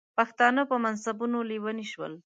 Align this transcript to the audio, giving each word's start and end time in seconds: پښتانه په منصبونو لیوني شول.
پښتانه 0.17 0.61
په 0.69 0.75
منصبونو 0.85 1.37
لیوني 1.49 1.85
شول. 1.91 2.13